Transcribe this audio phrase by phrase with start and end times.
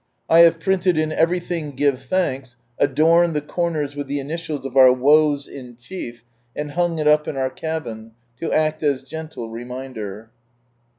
[0.27, 4.75] I have printed '^ In everything; give thanks," adorned the corners with the initials of
[4.75, 6.23] our woes in chief,
[6.55, 10.31] and hung it up in our cabin, to act as gentle reminder.